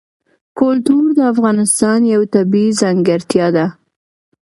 [0.59, 3.65] کلتور د افغانستان یوه طبیعي ځانګړتیا ده.